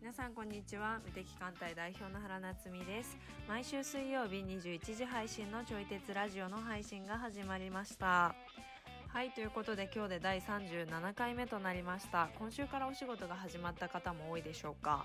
[0.00, 1.00] 皆さんこんにちは。
[1.04, 3.16] 無敵艦隊代表の原夏実です。
[3.48, 8.34] 毎週水曜日21時配信のちょい鉄ラジオの配信が始まりました。
[9.08, 12.30] はいということで今日で第37回目となりました。
[12.38, 15.04] 今週からお仕事が始まった方も多いでしょうか。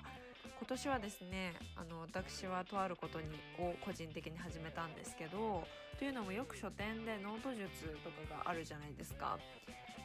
[0.60, 5.64] 今年はですねあの私はとあることにを個人的に始めたんですけど
[5.98, 9.40] というのもよく書店でノート術とかがあるじゃないですか。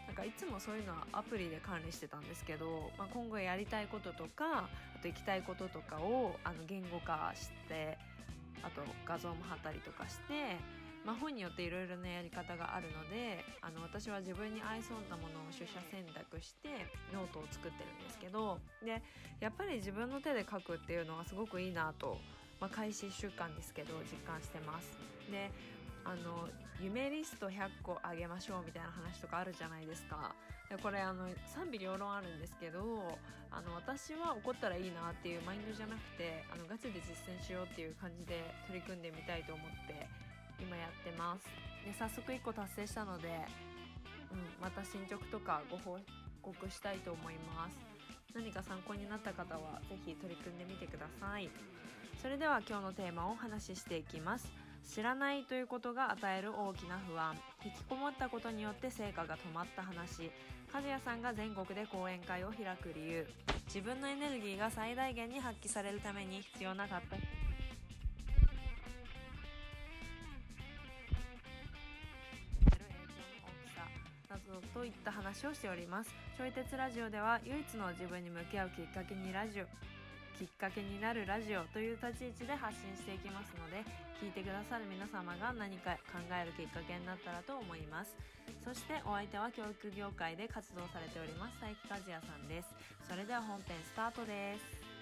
[0.07, 7.97] なんかいつもそういうのはアプリで管理してたんですけど、まあ、今後やりたいこととかあと行きたいこととかをあの言語化して
[8.63, 10.59] あと画像も貼ったりとかして、
[11.05, 19.03] まあ、本によっていろいろなやり方があるのであの私は自分に合いそうなものを取捨選択してノートを作ってるんですけどで
[19.41, 22.17] やっぱり自分の手で書くっていうのはすごくいいなと、
[22.61, 24.97] まあ、開始1週間ですけど実感してます。
[25.31, 25.51] で
[26.05, 26.49] あの
[26.81, 30.35] 夢リスト100個あげましょうみたいな話とかあるじゃないですか
[30.69, 33.17] でこれあの賛否両論あるんですけど
[33.51, 40.07] あの私は怒ったらいいなっていうマインドじゃなくてあのガチで実践しようっていう感じで取り組んでみたいと思って
[40.61, 41.45] 今やってます。
[41.85, 43.29] で早速1個達成したので、
[44.33, 45.99] うん、また進捗とかご報
[46.43, 47.79] 告したいと思います。
[48.35, 51.49] 何か参考になった方は是非取り組んでみてください。
[52.21, 54.51] それでは今日のテーマをお話ししていきます。
[54.85, 57.37] 知らないということが与える大きな不安。
[57.65, 60.31] 引きこもったことによって成果が止まった話。
[60.73, 63.27] 和也さんが全国で講演会を開く理由。
[63.67, 67.17] 自分のエネルギーが最大限に発揮されるために必要なかった
[74.49, 76.11] などといった話をしております。
[76.37, 79.65] ちょい鉄ラジオでは唯一の自分に向き合うきっかけにラジオ
[80.39, 83.85] きっかけになるラジオという立ち位置で発信していきますので
[84.21, 88.17] 聞いてくださる皆様が何か考えるきっかけになったらと思います。
[88.65, 92.69] そしてお相手は教育業界で活動されております佐伯和也さんです。
[93.09, 94.95] それでは本編スタートです。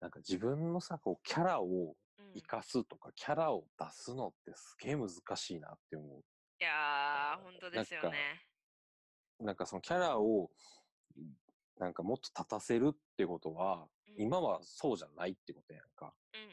[0.00, 1.96] なんか自分のさ、こう、キャラを
[2.40, 6.20] 生かすとか、キャラを出すのってすげえ難しいなって思
[6.60, 8.42] いやー本当ですよね
[9.40, 9.44] う。
[9.44, 10.50] なんかそのキャラを、
[11.78, 13.88] なんかもっと立たせるってことは、うん
[14.20, 16.12] 今はそうじゃないってことやんか。
[16.34, 16.50] うんうんっ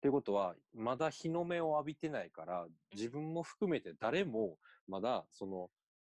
[0.00, 5.70] てことは、まだ日の目を浴びてないから、自分も含めて誰もまだその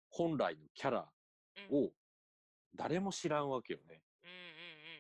[0.10, 1.12] 本来のキャラ
[1.70, 1.90] うんうんを
[2.76, 4.02] 誰も知らんわけよね。
[4.24, 4.36] うんうん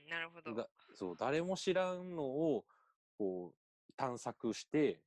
[0.04, 2.66] うんなるほどだそう、誰も知らんのを、
[3.18, 3.63] こう、
[3.98, 5.02] 探索して、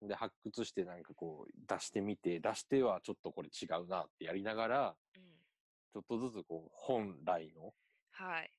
[0.00, 0.08] うん。
[0.08, 5.22] で、発掘してなんかこう出してみて、出してはちょっとこれ違うなってやりながら、うん。
[5.92, 7.74] ちょっとずつこう本来の
[8.12, 8.50] はい。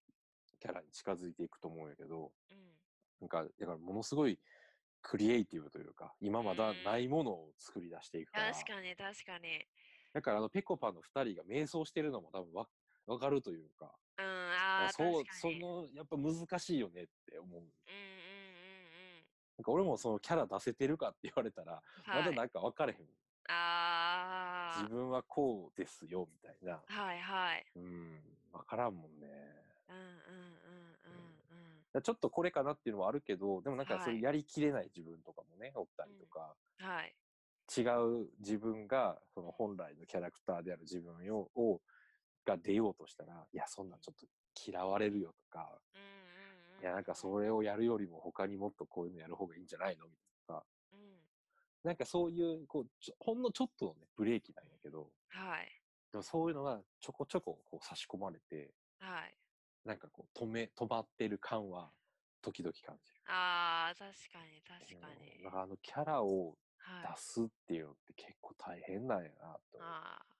[0.59, 2.57] キャラに近づいていくと思うんやけど、うん。
[3.21, 4.39] なんか、だからものすごい
[5.01, 9.65] クリエイティブというか、今まだないものを作り出していくから、確かに確かに。
[10.13, 12.67] だからあのペコパの二人が迷走してるのも多分わ
[13.07, 15.59] わかるというか、うんあーそう、そに。
[15.59, 17.61] の、やっぱ難しいよねって思う。
[17.61, 17.67] うん
[19.61, 22.25] なんか俺もそのキャラ出せてるかって言われたら、まはい。
[22.25, 22.99] だなんか分かれへん。
[23.47, 26.81] あー自分はこうですよ、みたいな。
[26.87, 27.65] はいはい。
[27.75, 28.19] うん、
[28.51, 29.27] 分からんもんね。
[29.87, 31.95] うんうんうんうん。
[31.95, 34.03] うんちょっとこれかなっていうのもあるけど、でもなんかはい。
[34.05, 37.13] それやりきれない自分とかもね、おったりとか、はい。
[37.77, 37.81] 違
[38.23, 41.81] う自分が、その本来のキャラクターである自分を、を
[42.45, 44.25] が出ようとしたら、いや、そんなんちょっと
[44.71, 46.20] 嫌われるよとか、うんうんうん
[46.81, 50.07] いや、なんかそれをやるよりも他にもっとこういうのやる方がいいんじゃないの？
[50.07, 50.13] み
[50.47, 50.63] たいな。
[50.93, 50.99] うん。
[51.83, 52.87] なんかそういう、こう、
[53.19, 55.81] ほんのちょっとのね、ブレーキなんやけど、はい。
[56.11, 59.33] でもそういうのがちょこちょここう差し込まれて、はい。
[59.85, 61.91] なんかこう止め、止まってる感は
[62.41, 63.21] 時々感じる。
[63.27, 65.25] あー確かに確かうん。
[65.25, 65.43] に。
[65.43, 67.13] だからあのキャラをはい。
[67.13, 69.77] 出すっていうのって結構大変なんやなと。
[69.79, 70.31] あー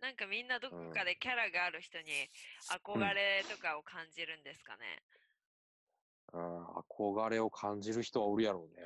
[0.00, 2.30] なんかみんなどこかでキャラがある人に
[2.70, 5.02] 憧れとかを感じるんですかね、
[6.32, 8.82] うん、憧れを感じる人はおるやろうね。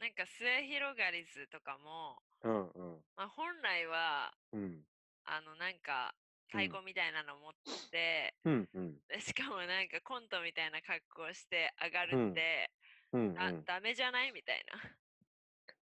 [0.00, 3.04] なんか末広がりずとかも、うんうん。
[3.16, 4.80] まあ、本来はうん。
[5.24, 6.14] あのなんか
[6.48, 7.52] 太鼓みたいなの持っ
[7.90, 8.94] て、うんうん。
[9.08, 12.70] でしかもなんかコントみたいな格好をして上がるって、
[13.12, 13.34] うん。
[13.38, 14.78] あダメじゃないみたいな。
[14.78, 14.80] っ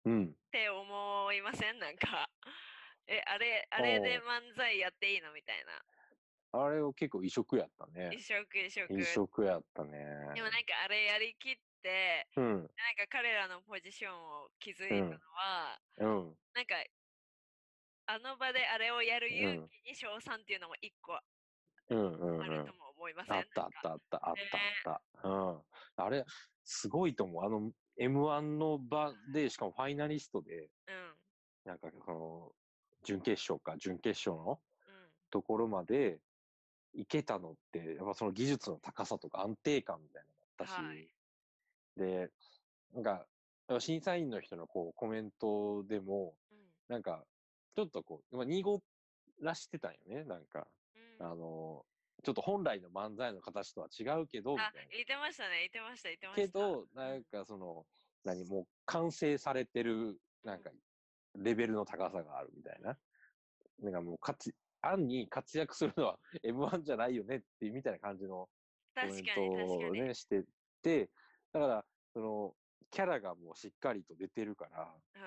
[0.06, 0.36] うん。
[0.51, 1.80] て思いません？
[1.80, 2.30] なんか。
[3.07, 5.33] えあれあれで漫才やっていいの？
[5.33, 5.71] みたいな
[6.53, 8.09] あれを結構異色やったね。
[8.15, 8.21] 異。
[8.21, 8.88] 色異色。
[9.00, 10.00] 異色やったね。
[10.33, 12.71] でもなんかあれやりきってうん。
[12.77, 16.38] なんか彼らのポジションを築いたのは、うん。
[16.53, 16.75] なんか
[18.07, 21.24] あの場であれをやる勇気に称賛っていうのも一個あ
[21.89, 22.48] うんうんうん。
[22.50, 23.39] るとも思いません？
[23.39, 24.30] あったあったあった。
[24.30, 25.03] あったあった。
[25.24, 25.63] うん。
[25.95, 26.25] あれ、
[26.63, 27.44] すごいと思う。
[27.45, 31.18] あの、M1 の場で、しかもファイナリストで、うん。
[31.65, 32.56] なんかその、
[33.03, 35.12] 準決勝か、準決勝のうん。
[35.31, 36.21] ところまで
[36.93, 41.07] 行けたのって、やっぱその技術の高さとか安定感みたいなのがあったし、はい。
[41.97, 42.31] で、
[42.93, 43.27] なんか、
[43.79, 46.57] 審査員の人のこうコメントでも、うん。
[46.89, 47.25] なんか、
[47.75, 48.81] ちょっとこう、まあ、濁
[49.41, 50.67] らしてたんよね、なんか。
[51.19, 51.25] うん。
[51.25, 51.85] あの、
[52.23, 54.81] ちょっと本来の漫才の形とは違うけど、みたあいな。
[54.91, 55.59] 言ってましたね。
[55.59, 56.45] 言ってました言ってました。
[56.45, 57.85] けど、なんかその、
[58.23, 60.69] 何、もう完成されてる、なんか、
[61.35, 62.97] レベルの高さがあるみたいな。
[63.79, 68.50] なんかもう、かつ、案に活躍するのは M1 じゃないよねっていうみたいな感じの
[68.95, 70.44] コメントをね、して
[70.81, 71.10] て、
[71.54, 72.54] だから、その、
[72.89, 75.22] キャラがもうしっかりと出てるから、うん。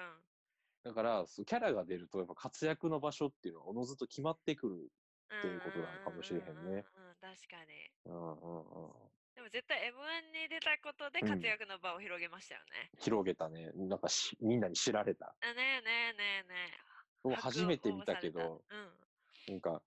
[0.85, 4.91] だから、キャラが出ると、やっぱ活躍の場所っていうのはおのずと決まってくる。
[5.39, 6.53] っていうことなのかもしれへんね。
[6.55, 6.85] ううううん
[7.19, 7.91] 確かに。
[8.07, 8.93] うんうんうん。
[9.35, 11.29] でも絶対 M1 に出たことでうん。
[11.29, 13.73] 活躍の場を広げましたよね、広げたね。
[13.75, 15.35] なんかし、みんなに知られた。
[15.41, 17.35] あねえねえねえねえ。
[17.37, 19.04] 初めて見たけど、応募された
[19.49, 19.83] なんか、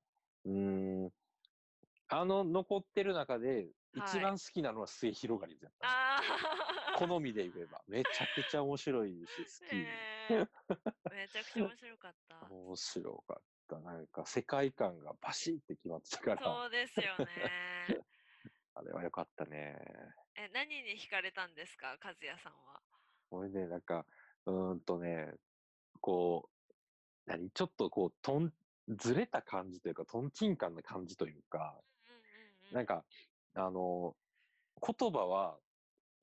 [0.45, 1.11] うーん、
[2.09, 4.09] あの残ってる中で、はい。
[4.09, 5.89] 一番好きなのは末広がりだっうん、た。
[5.89, 9.75] ああ好みで言えば、めちゃくちゃ面白いし、好き。
[9.75, 10.47] えー。
[11.09, 12.47] めちゃくちゃ面白かった。
[12.49, 13.79] 面白かった。
[13.81, 18.01] なんか、世界観がバシッて決まってたから、そうですよね。
[18.75, 19.79] あれは良かったね。
[20.35, 22.81] え何に惹かれたんですか和也さんは？
[23.31, 24.05] 俺ね、なんか、
[24.45, 25.33] うーんとね、
[26.01, 26.73] こう、
[27.25, 27.51] 何？
[27.51, 28.53] ちょっとこう、とん、
[28.89, 31.81] ずれた感じというか、とんちんかんな感じというか、
[32.71, 33.05] なんか、
[33.55, 34.15] あの、
[34.81, 35.59] 言葉は、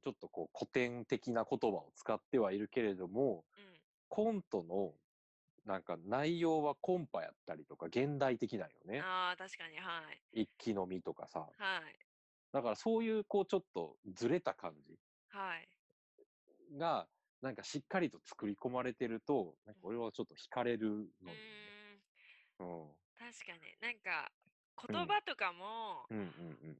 [0.02, 3.64] ちょっとこう、古典的な言葉を使ってはいるけれども、うん。
[3.64, 3.75] うん
[4.08, 4.94] コントの、
[5.64, 9.00] なんか内容はコンパやったりとか、現代的なんよね。
[9.00, 10.02] ああ確かには
[10.34, 10.43] い。
[10.43, 11.49] 一気飲みとかさ。
[11.58, 11.99] はい。
[12.52, 14.94] だからそういう、こう、ちょっとずれた感じ
[15.31, 15.69] はい。
[16.78, 17.08] が、
[17.43, 21.74] なんかしっかりと作り込まれてると、なんか俺はちょっと惹かれるのうよね。
[22.58, 23.74] 確かに。
[23.80, 24.30] なんか
[24.88, 26.78] 言葉とかも、うんうんうん。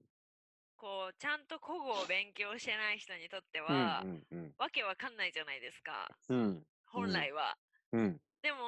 [0.76, 4.54] こうちゃんと古語を勉強してない人にとってうんは、うんうん。
[4.58, 6.08] わけわかんないじゃないですか。
[6.28, 6.66] うん。
[6.86, 7.56] 本来は、
[7.92, 8.20] うん。
[8.44, 8.58] でも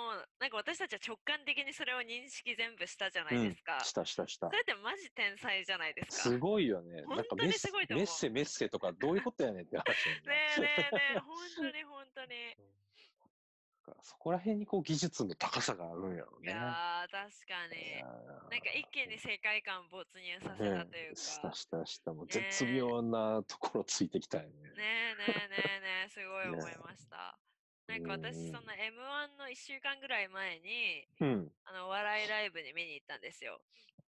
[0.40, 4.48] なんか私たちは直感的にそれを認識全部したじゃなうんいですか、したしたした。
[4.48, 4.52] そ。
[4.56, 6.30] れってマジ天才じゃないですか。
[6.30, 7.04] すごいよね。
[7.06, 8.06] 本当にすごいと思う。
[8.06, 11.18] メッセメッセとかどういうことやねんって話ねえねえねえ。
[11.20, 12.28] 本当に本当に。
[12.56, 12.85] だ
[13.86, 16.52] からそこら辺にこう技術の高さがあるんやろういね。
[16.52, 18.02] やー確かに
[18.50, 22.12] なんか一気に世界観没入させたというねか、したしたした。
[22.12, 24.50] もうね絶妙なところついてきたよね。
[24.50, 27.38] ねえねえねえねえすごい思いました、
[27.86, 31.52] なんか私うんその m 1の1週間ぐらい前にうん。
[31.64, 33.60] あのお笑いライブに見に行ったんですよ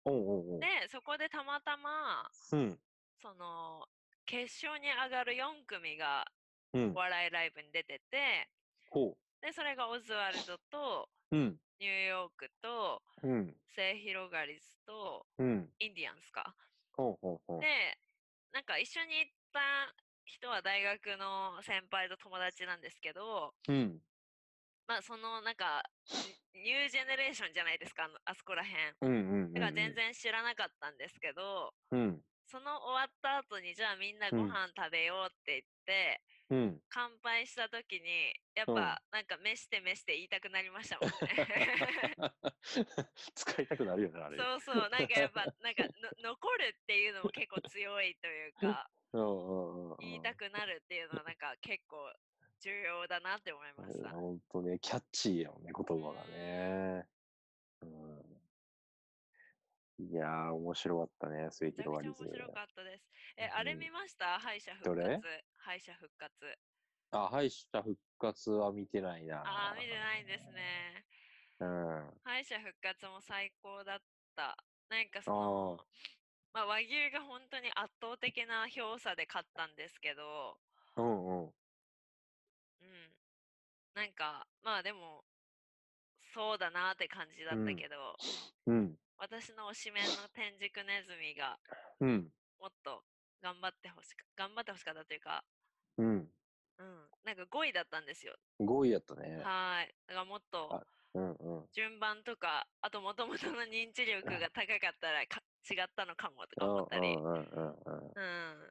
[0.04, 0.60] おうおう。
[0.60, 2.78] でそこでたまたまうん。
[3.20, 3.86] その
[4.24, 6.24] 決勝に上がる4組が
[6.72, 6.94] うんお。
[6.94, 8.48] 笑いライブに出てて
[8.90, 11.36] ほでそれがオズワルドとう。
[11.36, 11.56] うん。
[11.78, 13.54] ニューヨークとうん。
[13.78, 15.70] 末広がりずとうん。
[15.78, 16.56] インディアンスか
[16.98, 17.60] ほうほうほう。
[17.60, 17.94] で
[18.52, 19.94] なんか一緒に行った
[20.24, 24.02] 人は大学の先輩と友達なんですけどうん。
[24.88, 26.34] まあそのなんかニ
[26.66, 29.54] ニュージェネレーションじゃないですかあのあそこらへんうんうんうんうん。
[29.54, 32.18] だから全然知らなかったんですけど、うん。
[32.50, 36.82] その終わった後にじゃあみんなうんご飯食べようって言って、うん。
[36.88, 41.16] 乾杯した時にやっうんぱなんか飯して飯して言いたくなりましたもんね
[43.34, 44.38] 使いたくなるよね、あれ。
[44.38, 45.90] そうそうなんかやっぱなんかの
[46.22, 48.88] 残るっていうのも結構強いというか。
[50.00, 52.12] 言いたくなるっていうのはなんか結構
[52.60, 54.10] 重要だなって思いました。
[54.10, 57.08] 本当ね、キャッチーやもんね、言葉がね。
[57.80, 58.42] うん。
[59.98, 62.24] いやー、面白かったね、末広がりず。
[62.24, 63.08] 面白かったです。
[63.38, 64.38] え、うんあれ見ました？
[64.38, 65.16] 敗者復どれ？
[65.16, 65.44] 活。
[65.66, 66.30] 敗者復活。
[67.10, 69.42] あ、敗者復活は見てないな。
[69.42, 71.04] ああ、見てないんですね。
[71.58, 72.22] うん。
[72.24, 73.98] 敗者復活も最高だっ
[74.36, 74.56] た。
[74.88, 75.78] なんかその、
[76.52, 80.60] まあ、和牛が本当に圧倒的な票差で勝ったんですけど、
[80.96, 81.54] うんうん。
[82.80, 83.14] うん。
[83.94, 85.24] なんか、まあでも、
[86.34, 88.20] そうだなって感じだったけど、
[88.66, 88.98] うん。
[89.18, 91.58] 私の推しメンの天竺ネズミが
[92.00, 92.32] うん。
[92.58, 93.02] もっと
[93.42, 95.44] 頑張ってほしか頑張ってほしかったというか、
[95.98, 96.32] うん。
[96.78, 98.36] うん、なんか5位だったんですよ。
[98.60, 99.42] 5位やったね。
[99.42, 99.94] はい。
[100.06, 101.68] だからもっとあうんうん。
[101.72, 107.14] 順番とか、あともともとの認知力が高かったらか違ったのかもとかうん思ったり。
[107.14, 108.70] うんうんうんうん。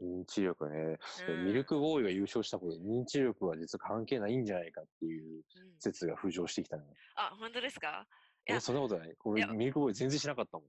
[0.00, 0.20] うん。
[0.22, 0.98] 認知力ね。
[1.28, 5.44] うんミルクボーイが優勝したことで認知力は実は関係ないんじゃないかっていううん
[5.78, 6.82] 説が浮上してきたね。
[7.14, 8.06] あ、本当ですか？
[8.46, 10.68] いやえ、そんなことないい俺や、ミルクボーイ全然しなかったもん。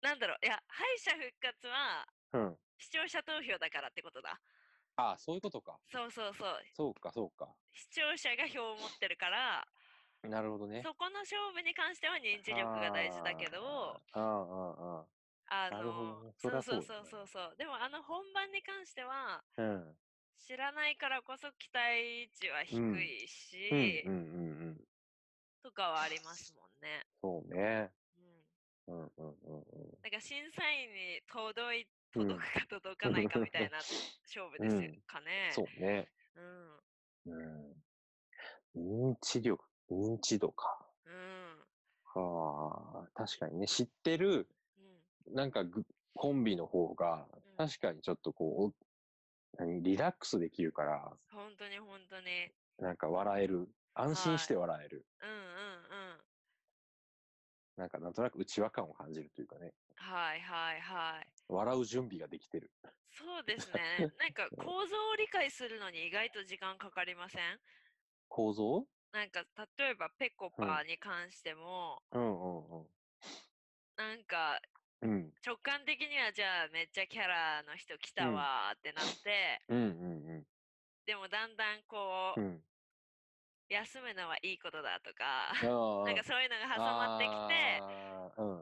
[0.00, 2.56] なんだろう、いや、敗者復活はうん。
[2.78, 4.40] 視聴者投票だからってことだ。
[4.96, 5.78] ああ、そういうことか。
[5.90, 6.58] そうそうそう。
[6.74, 7.54] そうか、そうか。
[7.72, 9.66] 視聴者が票を持ってるから、
[10.22, 10.82] なるほどね。
[10.84, 15.06] そこの勝負に関しては認知力が大事だけど、ああ、あ
[15.48, 17.54] あ、あのね、そうそうそうそうそう。
[17.56, 19.44] でもあの本番に関しては、あ。
[19.56, 19.96] うん。
[20.36, 24.80] 知らないからこそ期待値は低いし、うん、うん、うん、うん。
[25.62, 27.06] とかはありますもんね。
[27.22, 27.90] そうね。
[28.88, 28.94] うん。
[28.94, 29.98] うん、うん、うん、うん。
[30.02, 33.78] なんか審査員に届いうん届くか届かないかみたいな
[34.26, 35.50] 勝負ですかね。
[35.52, 36.10] そうね。
[36.34, 36.80] うん。
[37.26, 39.12] うん。
[39.12, 40.86] 認知力、認知度か。
[41.06, 41.64] うん。
[42.04, 44.48] はあ、確かにね、知ってる、
[45.26, 45.34] うん。
[45.34, 48.86] なんかグコンビの方がうん、確かにちょっとこう、
[49.56, 52.52] 何、リラックスできるから、本当に本当に。
[52.78, 53.68] なんか笑える。
[53.94, 55.04] 安心して笑える。
[55.20, 55.38] うんうんう
[56.16, 56.20] ん。
[57.76, 61.39] なんかなんとなく内輪感を感じるというかね、はいはいはい。
[61.50, 62.70] 笑う準備ができてる。
[63.12, 64.08] そうですね。
[64.18, 67.58] なんか構造を理解するのに意外と時間かかりません？
[68.28, 68.86] 構造？
[69.12, 69.44] なんか
[69.78, 72.86] 例えばペコパに関しても、うんうん
[73.96, 74.60] なんか
[75.02, 75.10] うん。
[75.10, 75.32] うん。
[75.44, 79.84] 直感的にはじゃあめっちゃキャラの人来たうんわーってなって、うんう
[80.38, 80.46] ん
[81.06, 82.62] でもだんだんこう、うん。
[83.70, 83.76] うん。
[83.76, 85.54] 休むのはいいことだとか、あ
[86.04, 87.80] なんかそういうのが挟まってきて、て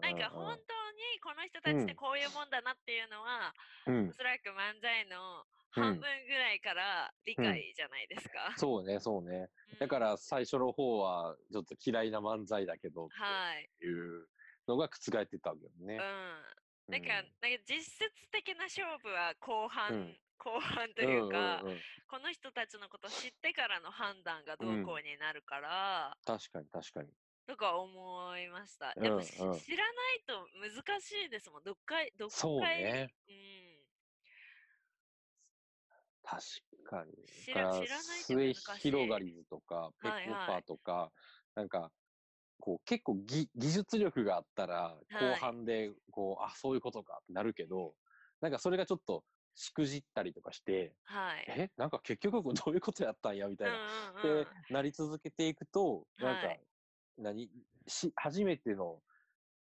[0.00, 3.54] なんか本当にこの人たちってこういうもんだなっていうのは、
[3.86, 4.12] うんお。
[4.12, 8.52] そらく漫才の半分ぐらいから理解じゃないですか。
[8.56, 9.48] そうね、そうね。
[9.72, 13.68] うんだから最初の方はちょっと嫌いな漫才だけどっはい。
[13.78, 14.28] ていう
[14.66, 15.96] のが覆ってたわけよね。
[15.96, 16.92] うん。
[16.92, 27.12] なんか、なんか実質的な勝負は後半、うん後半というか、んんんこの人たちのこと知ってからの判断がどうこうになるから、確かに確かに。
[27.46, 28.96] とか思いました。
[28.96, 30.48] うんやっぱしうん知らないと
[30.84, 31.62] 難しいですもん。
[31.64, 32.38] どっかい、どっかい。
[32.40, 33.12] そうね。
[33.28, 33.88] うん。
[36.22, 36.42] 確
[36.84, 37.12] かに。
[37.24, 41.12] 知ら知らないと末難しい広がりずとか、ペコはいはいパとか、
[41.54, 41.92] なんか、
[42.60, 47.96] こう結構ぎ技術力があったら、後半で、こう、あ、そういうことかってなるけど、
[48.40, 49.24] なんかそれがちょっと
[49.58, 51.44] しくじったりとかして、はい。
[51.48, 53.74] え、なんか結局どういうことやったんやみたいな。
[53.74, 56.60] うんうんうんで、なり続けていくと、なんか、はい
[57.18, 57.50] 何
[57.88, 59.02] し、初めての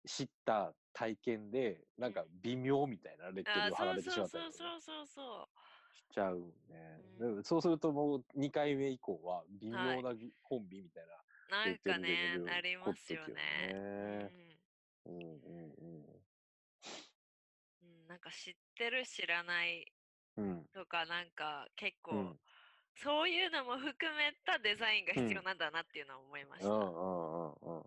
[0.04, 5.96] 知った体験で、なんか微妙みたいなレッテあルを貼らそうそうれてしまったりそうそうそうそう。
[5.96, 7.00] しちゃうね。
[7.20, 10.10] うんでそうするともう2回目以降は微妙はいな
[10.42, 14.32] コンビみたいななんかね、なりますよね。
[15.06, 16.04] うんうんうん、
[18.08, 19.86] なんか知ってる知らない
[20.36, 20.66] うん。
[20.74, 22.40] とかなんか結構、うん。
[22.96, 26.68] そういうのも含めたデザインが必要なんだなっていうのは思いました。
[26.68, 27.82] うんうんうんうん。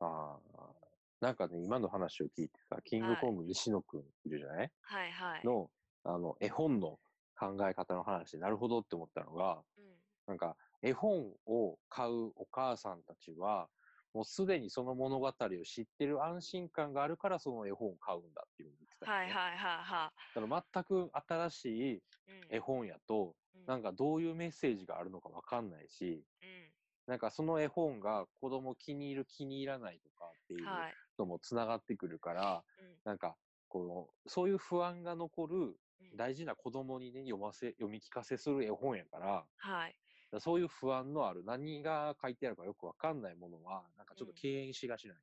[0.00, 0.72] ああ
[1.20, 5.40] なんかね今の話を聞いてさキングコング西野くんいるじゃない、はいはい。
[5.44, 5.70] の
[6.04, 6.98] あの絵本の
[7.38, 9.84] 考え方の話でなるほどって思ったのがうん。
[10.26, 13.68] なんか絵本を買うお母さんたちは
[14.14, 15.32] もうすでにその物語を
[15.64, 22.02] 知ってる安心感があるからその絵本を買うんだっていうふうに言ってたよね、はいはいはいはだから全く新しい
[22.50, 26.72] 絵本やと、うんなんかどういうメッセージがあるのかわかんないし、うん
[27.06, 30.94] なんかその絵本が子供気に入る気に入らないとかっていうはい。
[31.18, 33.36] のもつながってくるから、うんなんか
[33.68, 39.96] この、そういう不安が残るうん大事な子供にね、読ませ、読み聞かせする絵本やから、はい。
[40.40, 45.16] そういう不安のある何が書いてあるかよくわかんないものは、なんかちょっと敬遠しがちない。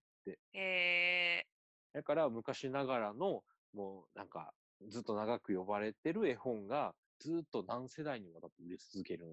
[0.54, 1.46] え
[1.94, 4.54] だから昔ながらの、もうなんか
[4.88, 9.32] ずっと長く呼ばれてる絵本がずっと何世代にわたって売れ続けるんっ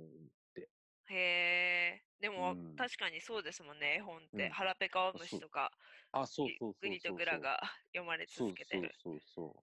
[0.54, 0.68] て。
[1.10, 2.22] ー、へー。
[2.22, 4.46] でも、うん確かにそうですもんね、絵本って。
[4.46, 5.70] うん腹ペカオムシとか、
[6.12, 6.74] あ、そうそうそうそうそう。
[6.80, 7.60] グリとグラが
[7.92, 8.92] 読まれ続けてる。
[9.02, 9.62] そうそうそう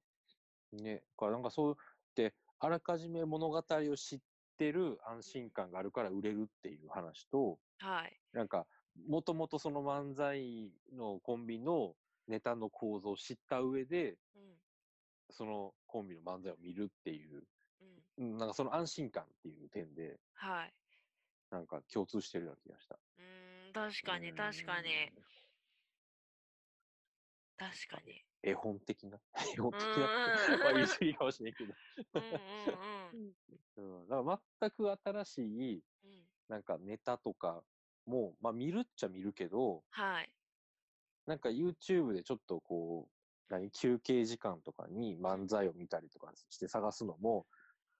[0.71, 0.81] そう。
[0.83, 0.97] ね。
[0.97, 4.19] だからなんかそうって、あらかじめ物語を知っ
[4.57, 8.19] てる安心感があるから売れるっていう話と、はい。
[8.33, 8.65] なんか、
[9.07, 11.95] もともとその漫才のコンビの
[12.27, 14.57] ネタの構造を知った上で、うん。
[15.31, 17.43] そのコンビの漫才を見るっていう、
[18.17, 18.25] うん。
[18.25, 20.73] うんなんかその安心感っていう点で、はい。
[21.49, 22.95] なんか共通してるような気がした。
[22.95, 25.11] うーん、確かに確かに。
[27.57, 28.23] 確かに。
[28.43, 29.19] 絵本的な
[29.55, 29.99] 絵本的う
[30.59, 31.73] な言い過ぎかもしれんけど。
[32.13, 33.33] うん
[34.07, 35.41] だから全く新し
[35.73, 37.63] い、うん、なんかネタとか
[38.05, 40.31] も、まあ見るっちゃ見るけど、はい。
[41.25, 43.11] なんか YouTube でちょっとこう、
[43.49, 47.47] 何、休憩時間とかに漫才を見たりとかして探すのも、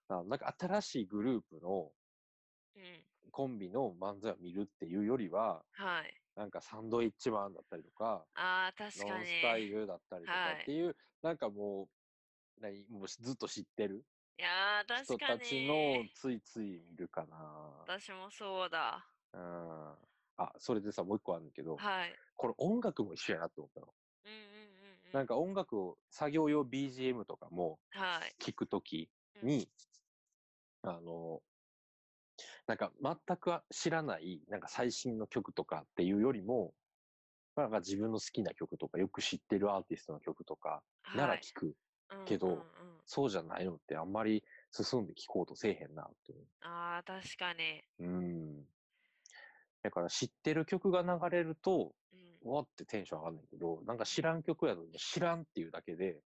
[0.10, 1.92] あなんか新しいグループの
[2.76, 3.06] うん。
[3.32, 6.23] コンビの漫才を見るっていうよりは、はい。
[6.36, 9.28] なんかサンドイッチマンだったりとか、ああ、確ノンかに。
[9.28, 11.90] スタイルだったりとかはいっていう、なんかも
[12.58, 14.06] う、何もうずっと知ってる
[14.38, 16.12] いや確かたちのに。
[16.16, 17.86] ついつい見るかな。
[17.86, 19.06] 私もそうだ。
[19.34, 19.96] うん。
[20.38, 22.16] あ、それでさ、もう一個あるんだけど、はい。
[22.36, 23.94] これ音楽も一緒やなって思ったの。
[24.26, 25.14] うんうんうんうん。
[25.14, 28.36] なんか音楽を、作業用 BGM とかもはい。
[28.40, 29.70] 聞くときうんに、
[30.82, 31.42] あの、
[32.68, 36.74] なんか全く知らない、なんか最新の曲とかっていうよりも、
[37.56, 40.82] なんか自分の好きな曲とか、よく知ってるアーティストの曲とか
[41.16, 41.66] ならはい聞く。
[41.66, 41.74] うん
[42.26, 42.64] けどうんうん
[43.06, 47.84] そうじゃないのってあんまり進んで聞こうとせえへんなってああ、確かに。
[48.00, 48.14] 思う。
[48.14, 48.66] うん。
[49.82, 52.52] だから知ってる曲が流れると、うん。
[52.52, 56.22] わってテンション上がるんだけど、なんか知らん曲やのに知らんっていうだけで、うん。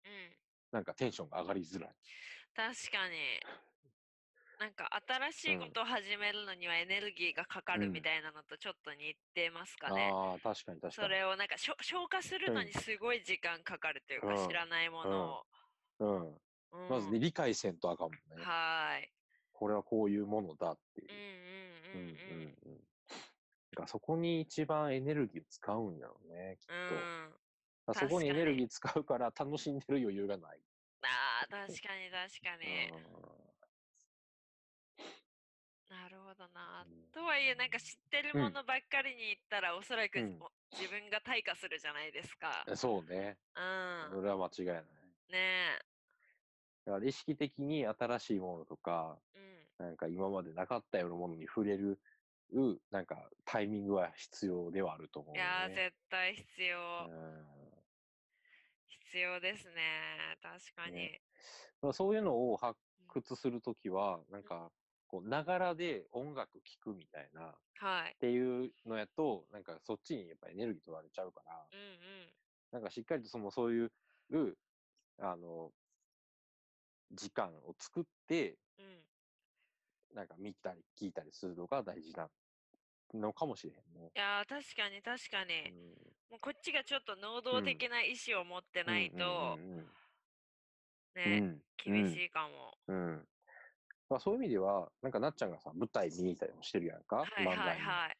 [0.72, 1.90] なんかテンションが上がりづらい。
[2.56, 3.16] 確かに。
[4.62, 10.14] なんか新しいうんことを始めるのにはエネルギーがかかるうんみたいなのとちょっと似てますかね。
[10.22, 10.92] ああ、確かに確かに。
[10.94, 15.46] それをなんかしょ消化するのうんにすごい時間かかるというか、うん知らないものを。
[15.98, 16.26] うん。
[16.72, 18.44] うんまずね、理解せんとあかんもんね。
[18.44, 19.12] はーい。
[19.52, 21.16] これはこういうものだっていううん。
[21.94, 22.78] うんうんうん。
[23.72, 26.94] だからそこに一番エネルギーを使うんやろうね、きっと。
[26.94, 27.30] うん。
[27.30, 27.40] だか
[27.92, 30.60] らそこにエネルギー使うから楽しんでる余裕がない。
[31.02, 32.92] ああ、確かに確かに。
[35.92, 36.82] うなるほどな。
[36.84, 42.64] んとはいえ、なんか知ってるうんものばっかりに言ったら、おそらく、うんお自分が退化するじゃないですか。
[42.72, 43.36] んそうね。
[43.54, 44.16] うん。
[44.16, 44.84] それは間違いない。
[45.30, 45.78] ね
[46.86, 49.38] だから意識的に新しいものとか、え。
[49.80, 49.86] うん。
[49.86, 52.00] なんか今までなかったようなものに触れる、
[52.90, 55.40] なんかタイミングは必要ではあると思う、ね。
[55.40, 56.78] いやー、絶対必要。
[57.10, 57.62] うん
[59.12, 60.38] 必要ですね。
[60.42, 60.94] 確かに。
[60.96, 61.20] ね
[61.92, 64.70] そういうのを発掘するときは、なんか、
[65.12, 68.16] こう、ながらで音楽聴くみたいな、っはい。
[68.18, 72.32] ていうのやと、なんかそっちにやっぱエネルギー取られちゃうから、うんうん。
[72.72, 73.90] なんかしっかりとその、そういう、
[75.20, 75.70] あの、
[77.12, 80.16] 時間を作って、うん。
[80.16, 82.30] なんか見たり聞いたりするのが大事な
[83.12, 84.10] のかもしれへんね。
[84.14, 85.68] いやー、確かに確かに。
[85.68, 89.58] うんもうこっちがちょっと能動的な意思を持ってないと、
[91.14, 92.72] ね、うん厳しいかも。
[92.88, 93.31] うんうん
[94.12, 98.16] まあ、そういう意味では、なんかなっちゃんがさ、舞台見に行ったりもしてるやんか、はいはい漫才のはい。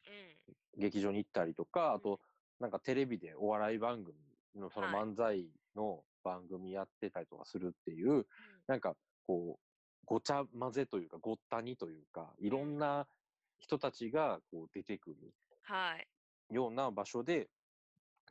[0.75, 2.19] 劇場に行ったりとか、うんあと、
[2.59, 4.17] なんかテレビでお笑い番組
[4.55, 8.25] のそのはい漫才の番組やってたりとかするっていう、うん。
[8.65, 8.95] なんか
[9.27, 9.63] こう、
[10.05, 13.07] ごちゃ混ぜというか、ごったにというか、いろんな
[13.59, 15.15] 人たちがこう出てくる
[15.61, 16.07] はい。
[16.49, 17.49] ような場所で、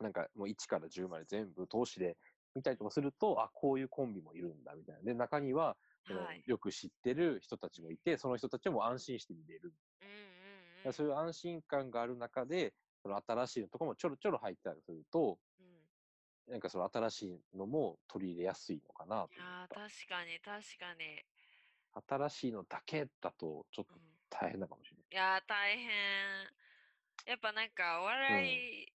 [0.01, 2.17] なんかもう1から10まで全部通しで
[2.55, 5.01] 見たりとかすると、あ、こういうコンビもいるんだみたいな。
[5.01, 5.77] で、中には、
[6.09, 6.43] はい。
[6.45, 9.73] よく知ってる人たちもいて、その人たちも安心して見れる。
[10.01, 10.93] うんうんうん。
[10.93, 15.73] そういう安心感がある中で、その新しいのとかもちょろちょろ入ったりすると、うん
[16.45, 17.21] なんかその新し
[17.55, 19.75] いのも取り入れやすいのかなといやー思った。
[19.75, 21.23] 確かに確かに。
[22.27, 25.05] 新しいのだけだとちょっとうん大変なかもしれない。
[25.09, 25.87] いやー大変。
[27.27, 28.91] やっぱなんかお笑い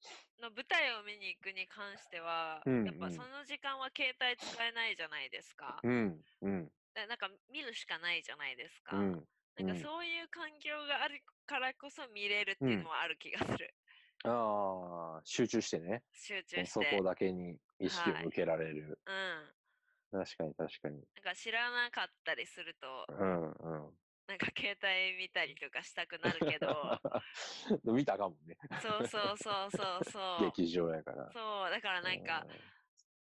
[0.42, 5.80] の舞台を見に行くに関しては、うんうんやっぱその時間は携帯使えないじゃないですか。
[5.84, 8.95] うん、うん、でなんか見るしかないじゃないですか。
[8.95, 9.13] うん。
[9.13, 13.73] うんなんかそういう環境があるからこそ見れるっていうのはある気がする。
[14.25, 16.03] ああ、集中してね。
[16.12, 16.97] 集中そして。
[16.97, 18.99] こだけに意識をはい向けられる。
[19.06, 19.53] うん。
[20.12, 20.95] 確かに確かに。
[21.15, 23.97] なんか知らなかったりすると、うん、うん。
[24.25, 26.99] なんか携帯見たりとかしたくなるけど、
[27.84, 28.58] 見たかもね。
[28.82, 30.45] そうそうそうそうそう。
[30.45, 31.29] 劇場やから。
[31.32, 32.51] そう、だからなんか、う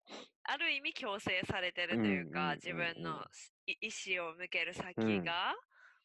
[0.44, 3.24] ある意味強制されてるというか、自分の
[3.66, 5.54] い意思を向ける先うんが、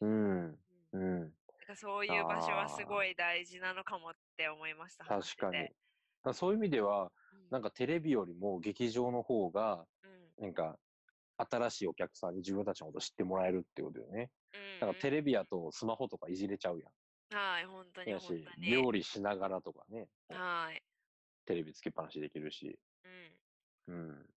[0.01, 0.60] ん、うん
[0.91, 1.19] うん。
[1.21, 1.31] なん
[1.67, 5.05] かそういう場所はすごい大事なのかもって思いました。
[5.05, 5.67] 話確かに。
[5.67, 5.73] か
[6.25, 10.77] らそういう意味では、うんなんかテレビよりも劇場の方が、うんなんか、
[11.38, 14.31] 新しいお客さんに自分たちのこと知ってもらえるってことよね。
[14.53, 17.36] うんだからテレビやとスマホとかいじれちゃうやん。
[17.36, 18.69] はい、本当にや本し当、に。
[18.69, 20.83] 料理しながらとかね、はい。
[21.45, 22.77] テレビつけっぱなしできるし。
[23.03, 23.37] うん、
[23.88, 24.30] うん。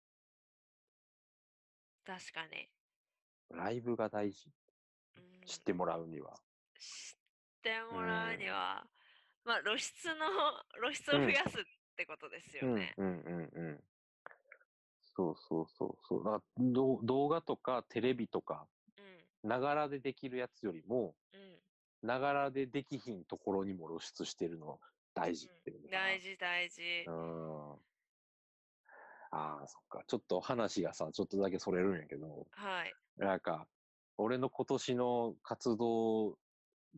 [2.06, 2.68] 確かに。
[3.50, 4.50] ライブが大事。
[5.18, 6.36] うん、知ってもらうには。
[6.80, 8.86] 知ってもらうには、
[9.44, 10.26] まあ露出の
[10.82, 11.64] 露出を増やすっ
[11.96, 12.94] てことですよね。
[12.98, 13.84] うんうんうんうん。
[15.16, 16.24] そうそうそうそう。
[16.24, 21.60] だからど動画とかテレビとか、うん、ながらでできるやつよりも、うん、
[22.02, 24.80] ながらでできひんところにも露出してるの
[25.14, 27.04] 大事ってことうん、大事大事。
[27.08, 27.80] うん。
[29.32, 30.04] ああ、そっか。
[30.08, 32.94] ちょっと話がさ、ちょっとだけそれるんやけど、はい。
[33.18, 33.68] なんか、
[34.18, 36.38] 俺の今年の活動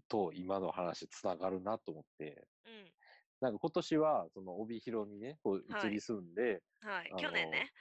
[0.08, 2.92] と今の話つながるなと思って、うん、
[3.42, 7.16] なんか今年は、その帯広にね、こうはい移り住んで、はいあ。
[7.16, 7.72] の去年ね。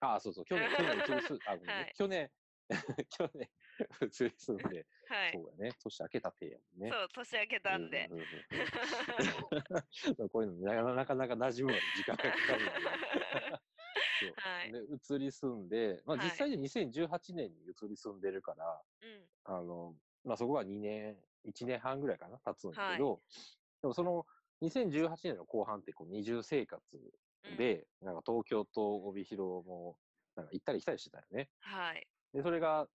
[0.00, 2.30] ああ、そうそう、去年、去年移り住ん、あ、ごめんね、はい去年、
[3.10, 3.50] 去年
[4.02, 5.32] 移り住んで、 はい。
[5.32, 6.90] そうだね、年明けたてやもんね。
[6.90, 8.14] そう、年明けたんでう。
[8.14, 8.26] んうんうんう
[10.24, 13.19] んこういうのなかなかなか馴染むまで時間がかかる
[14.26, 14.72] んだねそうはい。
[14.72, 14.78] で
[15.16, 19.54] 移り住んで、まあ、はい実際に2018年に移り住んでるから、うん。
[19.56, 23.22] あのまあ、そこが2年、1年半ぐらいかな、経つんだけど、
[23.80, 24.26] でもその
[24.60, 26.82] 2018年の後半ってこう二重生活
[27.44, 29.96] うん、で、なんか東京と帯広も
[30.36, 31.48] なんか行ったり来たりしてたよね。
[31.60, 32.06] はい。
[32.32, 32.88] で、それが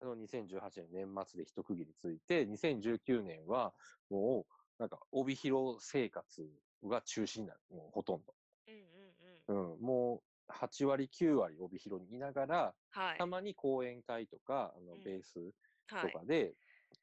[0.00, 3.74] その2018年年末で一区切りついて、2019年は
[4.10, 6.50] もうなんか帯広生活
[6.84, 8.34] が中心になる、もうほとんど。
[8.66, 9.72] うんうんうん。
[9.74, 13.26] うん、もう8割、9割帯広にいながら、はいた。
[13.26, 15.52] まに講演会とか、あのうんベース
[15.88, 16.12] はい。
[16.12, 16.56] とかで、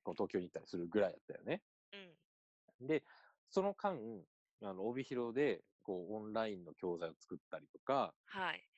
[0.03, 1.63] こう東京に行ったりするぐらいだったよね。
[1.91, 2.17] うん。
[2.81, 3.03] で、
[3.49, 4.25] その間、
[4.61, 8.69] あの帯広でこうオンラインの教材を作ったりとか、はい。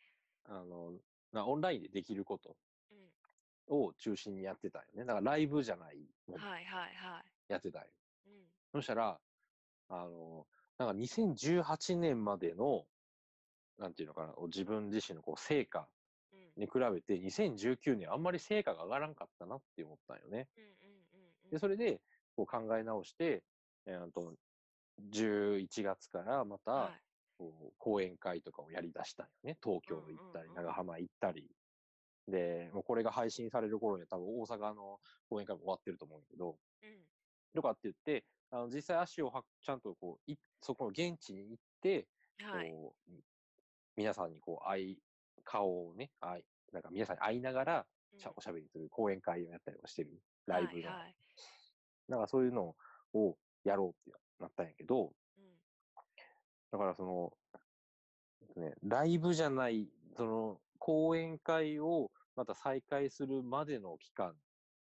[0.44, 1.00] あの
[1.32, 2.56] なオンラインでできること
[2.92, 3.12] うん。
[3.68, 5.06] を中心にやってたよね。
[5.06, 7.32] だからライブじゃないものはいはいはい。
[7.48, 7.88] やってたよ。
[8.26, 8.52] うん。
[8.74, 9.22] そしたら、
[9.90, 12.88] あの、なんか2018年までの、
[13.78, 15.88] なんていうのかな、自分自身のこう成果
[16.34, 16.62] うん。
[16.62, 20.48] に比べて、2019年あんまり成果が上がらんかったなって思ったんよね。
[21.52, 22.02] で、それで
[22.36, 23.44] こう考え直して、
[23.86, 24.34] えーと、
[25.12, 26.92] 11月からまた、
[27.80, 29.58] 講演会とかをやり出したんよね。
[29.64, 31.50] 東京行ったり、長浜行ったり。
[32.28, 37.06] で、もうこれが配信される頃には多分大阪の講演会も終わってると思うんだけど、うん。
[37.56, 42.08] とかって言って、あの実際足をはちゃんとこうい、そこの現地に行って、
[42.40, 42.72] はい。
[42.72, 43.12] こう
[44.02, 44.98] 皆さんにこう、会い、
[45.44, 47.86] 顔をね、会い、なんか皆さんに会いながら、
[48.36, 50.10] おしゃべりする講演会をやったりとかしてる。
[50.48, 50.90] ライブが。
[50.90, 51.16] はいはい。
[52.08, 52.76] なんかそういうの
[53.14, 55.44] をやろうってなったんやけど、うん。
[56.72, 57.32] だからその、
[58.56, 59.88] ね、ライブじゃない、
[60.18, 64.34] その、講演会をまた再開するまでの期間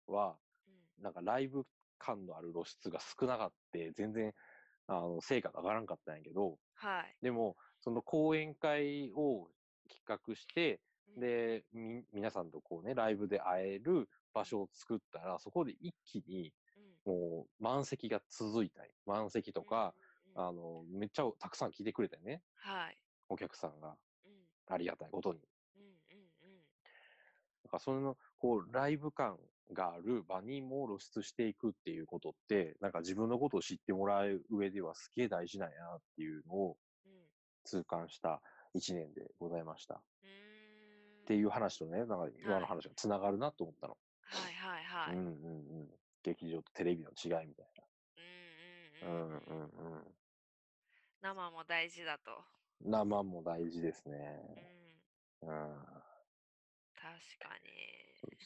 [0.06, 1.04] は、うん。
[1.04, 1.66] なんかライブ
[1.98, 4.32] 感のある露出が少なかって、全然、
[4.86, 7.16] あの、成果が上がらんかったんやけど、はい。
[7.22, 9.48] でも、その講演会を
[9.88, 10.80] 企画して、
[11.16, 16.52] うん、で、み、皆さんとこうね、ライブで会える場所を作ったら、そこで一気に
[17.04, 19.94] うん、もう満席が続いたり、満席とか、、
[20.34, 22.96] あの、めっちゃたくさん来てくれたよね、はい。
[23.28, 23.96] お客さんが。
[24.24, 24.74] うん。
[24.74, 25.40] ありがたいことに。
[25.76, 26.62] うんうんうん。
[27.64, 29.38] だからその、こう、ライブ感
[29.72, 36.76] がある場にも露出していくっていうことって、なんか自分のことを知ってもらう上ではすげえ大事なんやなっていうのをうん。
[37.64, 38.40] 痛感した
[38.74, 39.94] 一年でございました。
[39.94, 41.24] っ。
[41.26, 43.96] ていう話とね、なんか今の話がつながるなと思ったの。
[44.22, 45.16] はいはいはい。
[45.16, 45.88] うんうんうん。
[46.22, 47.84] 劇場とテレビの違いみたいな。
[49.02, 49.30] うんうんうん。
[49.30, 50.14] うんうんうん。
[51.22, 52.44] 生も大事だと。
[52.80, 54.16] 生も大事ですね。
[55.42, 55.48] うん。
[55.48, 55.74] うん。
[56.94, 57.70] 確かに。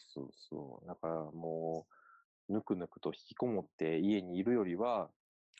[0.09, 0.87] そうそう。
[0.87, 1.87] だからも
[2.49, 5.11] う、ぬくぬくと引きこもって家にいるよりは、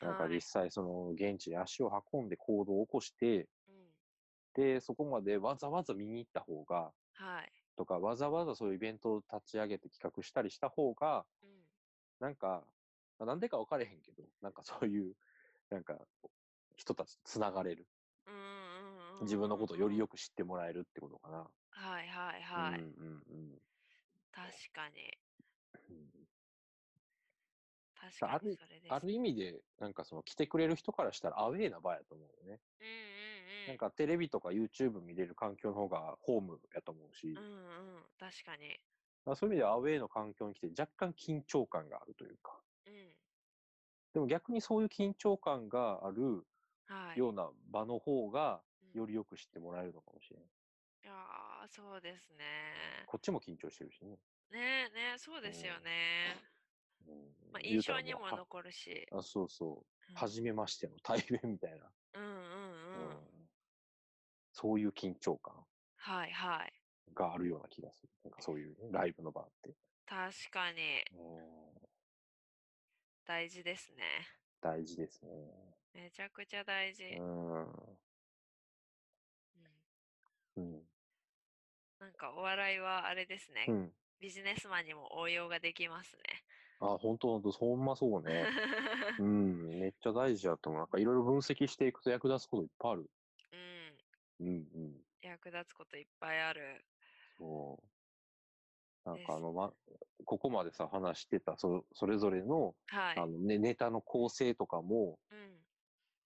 [0.01, 3.93] なんかはい実際その現地に足を運んで行動を起こして、うん。
[4.55, 7.53] で、そこまでわざわざ見に行った方が、はい。
[7.77, 11.67] とか、わざわざそういうイベントを立ち上げて企画したりした方が、うん。
[12.19, 12.67] なんか、
[13.19, 15.15] まあなんでか分かれへんけど、なんかそういう、
[15.69, 16.07] なんか、
[16.75, 17.87] 人たちとつながれる。
[19.19, 20.11] 自分のことをよりよく。
[20.11, 21.51] く知ってもらえるってことかな。
[21.69, 22.83] はいはいはい。
[22.85, 23.61] うんうんうん
[24.31, 25.19] 確かに。
[28.03, 28.11] うん。
[28.11, 28.93] 確あるかにそれです。
[28.93, 32.61] ある意味で、なんかその来てくれる人からしたらアウェーな場やと思うよね。
[32.79, 33.67] うんうんうん。
[33.67, 38.03] なんかテレビとか YouTube 見れる環境の方がホームやと思うし、うんうん。
[38.19, 38.79] 確かに。
[39.25, 42.61] まあそういう意味ではアウェーの環境に来て若干緊張感があるというか。
[42.85, 43.17] うん。
[44.13, 46.47] でも逆にそういう緊張感がある
[46.85, 47.17] はい。
[47.19, 50.49] ような場の方が、うんよりよく知ってもらえるのかもしれない。
[51.03, 53.03] いやーそうですね。
[53.05, 54.17] こっちも緊張してるしね。
[54.49, 56.41] ねえねえ、そうですよね。
[57.57, 59.07] うんまあ、印象にも残るし。
[59.11, 59.69] あ、そうそう。
[60.09, 61.91] うん初めましての対面みたいな。
[62.13, 63.09] うんうんうん。
[63.09, 63.47] うん
[64.53, 65.53] そういう緊張感
[65.97, 66.73] はいはい。
[67.13, 68.09] があるような気がする。
[68.23, 69.75] なんかそういう、ね、ライブの場って。
[70.07, 71.89] 確かにうん
[73.27, 74.03] 大事ですね。
[74.61, 75.29] 大事ですね。
[75.93, 77.03] めちゃくちゃ大事。
[77.03, 77.61] うん。
[77.61, 77.67] うん
[80.55, 80.87] うん。
[81.99, 83.93] なんかお笑いはあれですね、うん。
[84.19, 86.23] ビジネスマンにも応用ができますね。
[86.79, 88.45] あ、本当本当ほんまそうね。
[89.19, 89.79] うん。
[89.79, 90.81] めっちゃ大事だと思う。
[90.81, 93.11] なんかいろいろ分析していくと役立つこといっぱいある。
[93.51, 93.97] うん、
[94.39, 95.07] うんうん。
[95.21, 96.85] 役立つこといっぱいある。
[97.37, 97.79] そ
[99.05, 99.09] う。
[99.09, 99.73] なんかあの、ま、
[100.25, 103.17] ここまでさ、話してた、そそれぞれの、はい。
[103.19, 105.65] あのね、ネタの構成とかも、うん、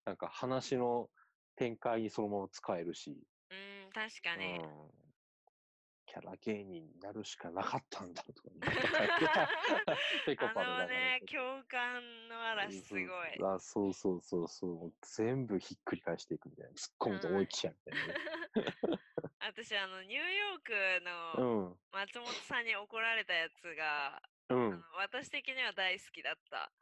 [0.06, 1.10] なんか話の
[1.56, 3.18] 展開にそのまま使えるし、
[3.50, 3.56] う
[3.90, 4.62] ん、確かうんに。。
[6.12, 8.68] キャラ芸人になるしかなかったんだとかね。
[10.26, 13.42] ペコあパののね、共感の嵐すごい。
[13.42, 14.94] あそうそうそうそう。
[15.02, 16.72] 全部ひっくり返していくみたいな。
[16.74, 18.20] 突っ込むと思いきやみたいなね。
[19.40, 21.82] 私、あの、ニューヨークうのん。
[21.92, 24.86] 松本さんに怒られたやつが、うん。
[24.98, 26.74] 私的には大好きだった。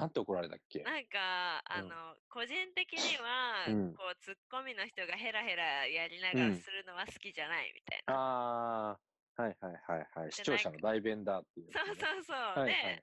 [0.00, 0.80] なんて怒られたっけ？
[0.82, 8.14] なんか、あうんの、個人的には、うんこう、ツッコミの人がヘラヘラやりながうんらするのは好きじゃないみたいな。
[8.14, 8.98] あ
[9.36, 10.32] あ、はいはいはいはい。
[10.32, 12.36] 視聴者の代弁だっていう、そうそうそう。
[12.36, 13.02] はいはい。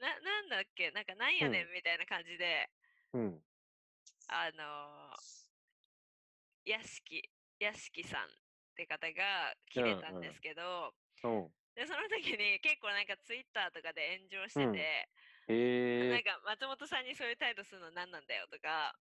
[0.00, 0.90] な、なんだっけ？
[0.92, 2.70] なんか、なんやねんみたいな感じで、
[3.12, 3.42] うん。
[4.28, 8.28] あのー、屋敷、屋敷さんっ
[8.74, 11.48] て方が切れたんですけど、うん。
[11.74, 14.72] で、その時に結構なんかツイッターとかで炎上してて、うん
[15.48, 16.14] へえ。
[16.14, 18.98] なんか松本さんにそういう態度するの何なんだよとか、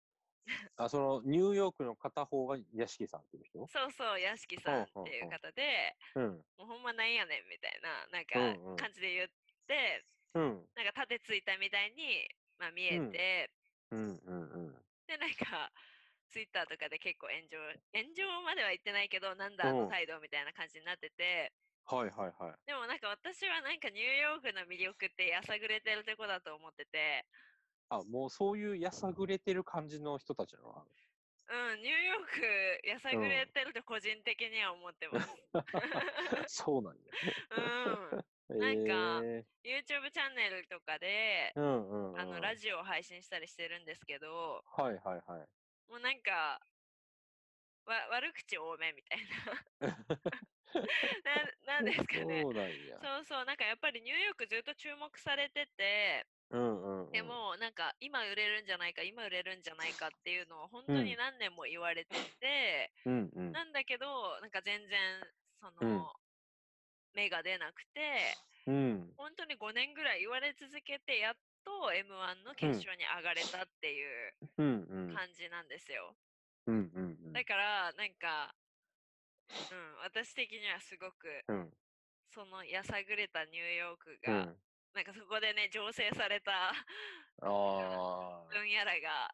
[0.76, 3.70] あ、その、ニューヨークの片方が屋敷さんっていう人？
[3.70, 6.46] そうそう、屋敷さんっていう方で、うん。
[6.58, 9.30] もうほんまなんやねんみたいな、なんうんうんか感じで言っ
[9.68, 10.68] て、うん。
[10.76, 12.28] なんか盾ついたみたいに、
[12.60, 13.52] まあ見えて、
[13.92, 14.86] うんうんうん。
[15.08, 15.72] で、なんか、
[16.30, 17.58] ツイッターとかで結構炎上、
[17.94, 21.54] 炎上までは言ってないけど、なんだあうんの態度みたいな感じになってて、
[21.86, 22.56] はいはいはい。
[22.66, 27.28] でもなんか私はなんかニューヨークの魅力ってやさぐれてるとこだと思ってて、
[27.90, 30.88] あ、もうそういうやさぐれてる感じの人たちなの？
[31.50, 35.52] うん、ニューヨークやさぐれてると個人的には思ってます。
[36.48, 36.98] そうなん
[37.50, 37.56] う
[38.18, 38.18] ん。
[38.18, 38.24] や。
[38.58, 42.22] なんかへえ YouTube チャンネルとかで、うんうん、うん。
[42.22, 45.48] あの、ラジオを配信したりしてるんですけど、はいはいはい。
[45.88, 46.60] もうなんか、
[47.86, 49.66] わ悪口多めみたいな。
[51.66, 52.42] な なんですかね。
[52.42, 53.00] そうなんや。
[53.02, 57.12] そうそう、なんかやっぱりニューヨークずっと注目されてて、うんうん、うん。
[57.12, 63.52] で、もなんか今売れるんじゃないか、今売れるんじゃないかっていうのを本当に何年も言われてて、うんうん。
[63.52, 65.22] なんだけど、なんか全然、
[65.60, 65.86] その、う
[66.18, 66.22] ん
[67.14, 69.14] 芽が出なくて、うん。
[69.18, 74.34] 本当に5年ぐらい言われ続けて、やっと M1 の決勝に上がれたっていう。
[74.58, 76.16] 感じなんですよ。
[76.68, 77.34] うんうんうん。
[77.34, 78.54] だから、なんか、
[79.72, 81.74] うん、私的にはすごく、うん。
[82.34, 84.56] そのやさぐれたニューヨークが、うん。
[84.94, 86.74] なんかそこでね、醸成された。
[87.42, 87.50] 分
[88.70, 89.34] 野 らが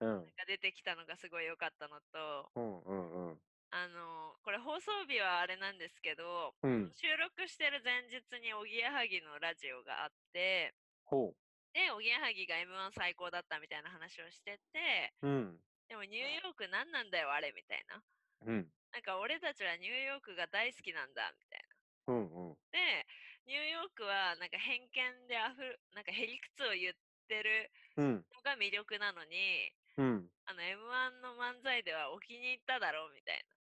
[0.00, 0.26] うん。
[0.26, 3.40] が出てきたのがすごい良かったのと、うんうんうん。
[3.70, 6.92] あの、これ放送日はあれなんですけど、うん。
[6.94, 11.34] 収録してる前日におぎやはぎのラジオがあって、ほ
[11.72, 15.28] で、おぎやはぎが M1 最高だったみたいな話をしてて、う。
[15.28, 15.60] うん。
[15.88, 18.02] でもニューヨーク何なんだよあれみたいな。
[18.46, 18.72] うん。
[18.94, 21.60] なんか俺たちはニューヨークが大好きなんだみたい
[22.06, 22.58] うんうん。
[22.72, 22.78] な。
[22.78, 23.06] で、
[23.46, 26.94] ニューヨークはなんか偏見であふる、なんかへりくつを言っ
[27.28, 28.26] てるうん。
[28.34, 30.30] のが魅力なのに、うん。
[30.46, 33.56] あの M1 の漫才ではお気に入っただろうみたいな。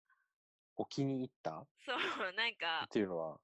[0.75, 1.61] お気に入った？
[1.61, 1.93] っ そ
[2.29, 3.41] う、なんか、ていうのは、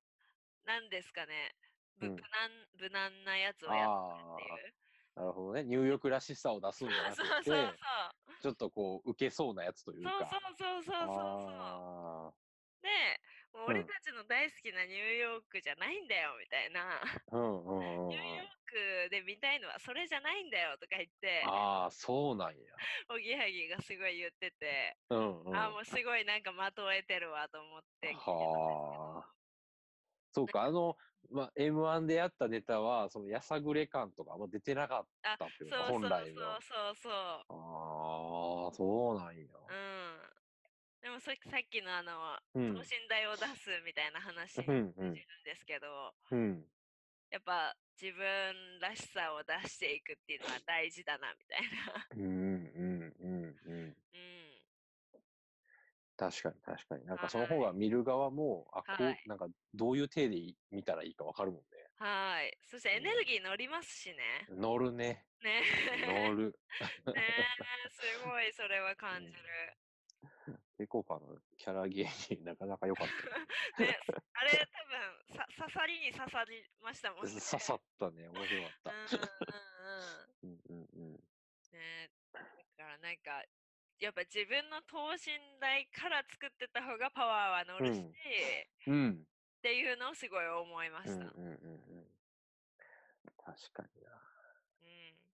[0.65, 1.56] なんですかね。
[1.95, 4.76] 無難、無難なやつをやってるっていう。
[5.18, 5.64] なるほどね。
[5.64, 7.74] ニューヨークらしさを出すんじゃなくそうそうて、そう。
[8.44, 10.12] ちょっとこう、受けそうなやつというか。
[10.20, 12.38] そうそうそうそうそう
[12.86, 12.88] で、
[13.52, 17.02] もう俺たちの大好きなニューヨークじゃないんだよみたいな。
[17.02, 18.48] ーうんうんうんニューヨー
[19.08, 22.56] クで見たいのはそれじゃないんだよとか言って、ああ、そうなんや。
[23.10, 25.56] おぎやはぎがすごい言ってて、うんうん。
[25.56, 29.34] あーもうすごいなんか的を得てるわと思ってはあ。
[30.32, 30.96] そうか、あの、
[31.30, 36.62] まあ、M1 でやったネタは、そのやさぐれ感とかあんま出てなかっあたっていうか、そうそうそう本来の。
[36.62, 37.12] そうそう。
[37.12, 39.44] ああ、そうなんや。
[39.70, 40.38] うん。
[41.02, 42.82] でもささっきのあの、うん等。
[42.82, 46.66] 身大を出すみたいな話にうんですけど、うん。
[47.30, 52.08] やっぱ自分らしさを出していくっていうのは大事だなみたいな。
[52.12, 53.97] うんうんうんうん。
[56.20, 56.32] うん。
[56.32, 57.06] 確かに確かに。
[57.06, 61.62] なんかはいその方が見る側も、あ、こう、はいなんかどういう体でい見たらいいかわかるもん
[61.98, 62.54] はい。
[62.64, 64.46] そしてエネルギー乗りますしね。
[64.50, 64.56] ね。
[64.56, 65.26] 乗るね。
[65.42, 65.64] ね
[66.06, 66.60] 乗る。
[67.14, 67.24] ね
[67.90, 69.40] すごいそれは感じる。
[70.78, 73.90] ペコパのキャラ芸人、なかなか良かった ね。
[73.90, 74.00] ね、
[74.34, 77.32] あれ多分さ刺さりに刺さりましたもんね。
[77.42, 78.28] 刺さったね。
[78.30, 78.92] 面白かった。
[78.92, 80.78] うんうんうんうん。
[80.78, 81.24] うんうんうん。
[81.74, 82.40] ねだ
[82.78, 83.44] からなんか、
[84.00, 88.04] やっぱ自分の等身大から作ってた方がパワーは乗るし、
[88.88, 89.28] うんうん。
[89.58, 91.12] っていうのをすごい思いました。
[91.14, 92.08] うんうんうんうん。
[93.44, 94.12] 確かにな。
[94.82, 95.28] うん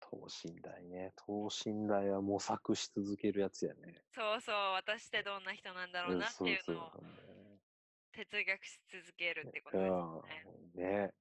[0.00, 1.12] 等身大ね。
[1.16, 4.02] 等身大は模索し続けるやつやね。
[4.14, 6.92] そうそう、私ってどんな人なんだろうなっていうのを
[8.12, 10.44] 哲学し続けるってことですよね。
[10.74, 10.80] うん。
[10.80, 11.12] ね。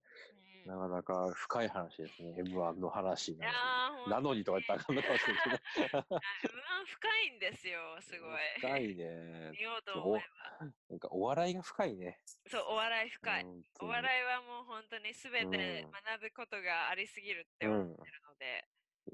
[0.67, 2.36] なかなか深い話ですね。
[2.43, 5.97] M1 の話なー、ほんなのにとか言ったらあかんのかもしれないけど。
[5.97, 8.39] M1 深いんですよ、すごい。
[8.60, 9.51] 深いね。
[9.56, 10.67] 見ようと思えば。
[10.89, 12.19] なんかお笑いが深いね。
[12.51, 13.45] そう、お笑い深い。
[13.80, 18.67] お笑いはもう本当に全てうん学ぶことがありすぎるってうん思ってるので、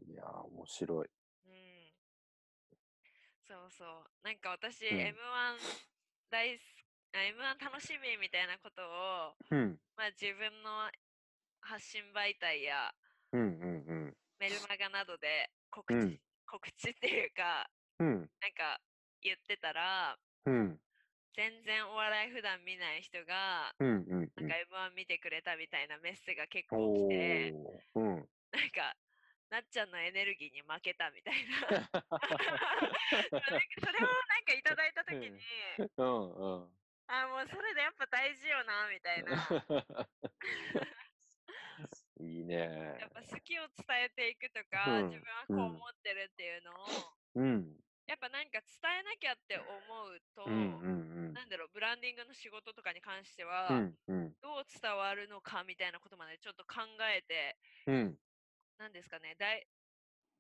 [0.10, 1.10] いやー、面白い。
[1.46, 1.94] うん。
[3.46, 3.88] そうそう。
[4.24, 5.14] なんか私、うん M1
[6.32, 9.80] 大好き、あ M1 楽しみみたいなことを、うん。
[9.96, 10.90] まあ自分の
[11.64, 12.92] 発信媒体や
[13.32, 14.18] うんうんうん。
[14.40, 18.30] メルマガなどで告知、うん告知っていうか、うん。
[18.38, 18.78] なんか
[19.24, 20.80] 言ってたら、うん。
[21.36, 24.46] 全然お笑い普段見ない人が、うんうんうん。
[24.46, 28.00] なんか M1 見てくれたみたいなメッセが結構お来て、ー。
[28.00, 28.30] うん。
[28.54, 28.94] なんか、
[29.50, 31.58] なっちゃんのエネルギーに負けたみたいな。
[33.10, 33.36] そ
[33.90, 35.30] れをなんかいただいたときに、
[35.98, 36.78] うんうん。
[37.08, 39.32] あ、もうそれでやっぱ大事よな、みたいな。
[42.24, 47.78] いいねやっぱ好きを伝えていくとか、うん自分はこう思ってるっていうのを、うん。
[48.08, 49.66] やっぱなんか伝えなきゃって思
[50.06, 50.88] うと、うんう
[51.32, 53.96] んなんだろう、ブランディングの仕事とかに関してうは、ん。
[54.08, 56.82] うんどう伝わるのかみたいなことまでちょっと考
[57.16, 57.58] えて、
[57.88, 58.20] うん。
[58.78, 59.66] なんですかね、だい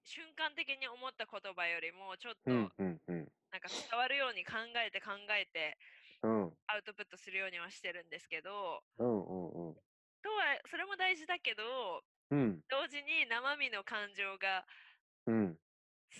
[0.03, 3.31] 瞬間的に思った言葉よりも、ちょっとうんうんうん。
[3.51, 4.53] なんか伝わるように考
[4.85, 5.77] えて考えて
[6.23, 9.82] うんアウトプットするようにはしてるんですけど、うんうんうん。
[10.23, 14.65] とは、それも大事だけど、うん同時に生身の感情が
[15.25, 15.59] うん。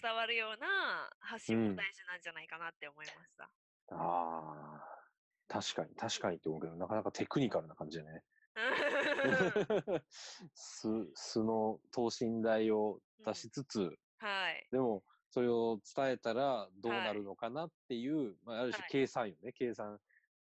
[0.01, 3.49] 伝わるような発信も大事なんじゃないかなって思いました。
[3.91, 5.03] ああ。
[5.47, 8.23] 確かに、確かにって思うけど、なかなかテクニカルな感じだね。
[10.53, 14.69] 素、素の等身大を出しつつ、はい。
[14.71, 19.53] でも、それを伝えたらどうなるのかなっていう、まあ、ある種はい計算よね。
[19.53, 19.99] 計算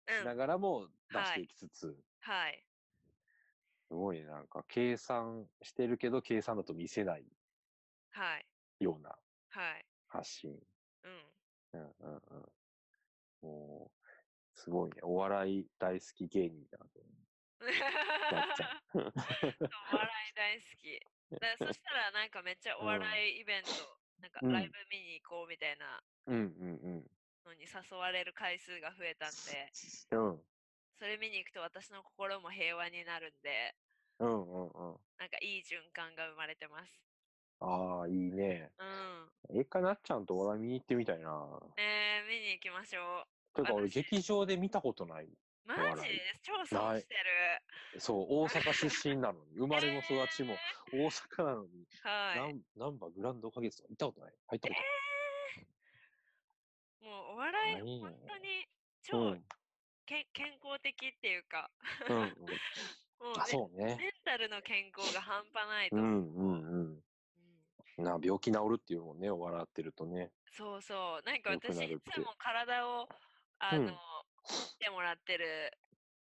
[0.10, 0.38] しなうん。
[0.38, 2.66] がらも出していきつつ、はい。
[3.90, 4.26] すごいね。
[4.26, 7.26] なんか、計算してるけど、計算だと見せない
[8.12, 8.46] はい。
[8.80, 9.18] ような
[9.50, 9.86] はい。
[10.08, 10.52] 発信。
[11.04, 11.34] うん。
[11.74, 12.52] うんうんうん。
[13.42, 15.02] もう、すごいね。
[15.04, 17.00] お笑い大好き芸人だなと
[18.98, 21.00] お笑い大好き。
[21.40, 23.70] だそしたらなんかめっちゃお笑いイベント、
[24.20, 26.40] なんかうんライブ見に行こうみたいなうんう
[27.00, 27.08] ん
[27.46, 29.74] のに誘われる回数が増えたんで、
[30.12, 30.30] うん。
[30.34, 30.48] うん。
[31.00, 33.76] それ見に行くと私の心も平和になるんで、
[34.20, 34.98] うんうんうん。
[35.20, 36.90] なんかいい循環が生まれてます。
[37.60, 38.72] ああ、いいね。
[39.52, 39.58] うん。
[39.58, 41.30] え一回なっちゃんとお笑い見に行ってみたいな。
[41.78, 45.26] えー、見に行きましょというか俺私劇場で見たことない。
[45.26, 45.30] う。
[45.66, 46.04] マジ？
[46.42, 48.00] 超損してる。
[48.00, 50.54] そう、大阪出身なのに、 生まれも育ちも
[50.94, 52.40] え大阪なのに、ーはい。
[52.40, 54.76] なんナンバーグランド花月とか行ったことない入ったこ
[57.02, 58.68] もうお笑い、本当に
[59.06, 59.44] と超ない。
[60.08, 61.70] け、健康的っていうか、
[62.08, 62.18] うん。
[62.18, 62.30] うん、
[63.20, 63.96] もう、あ、ね、そうね。
[64.00, 66.00] メンタルの健康が半端ないとう。
[66.00, 67.04] んうんうん
[67.98, 68.04] うん。
[68.04, 70.32] な、病気治るっていうもんね、笑ってるとね。
[70.52, 71.24] そうそう。
[71.24, 73.10] なんか私、ないつも体を、
[73.60, 73.98] あの、うん
[74.80, 75.72] 見てもらってる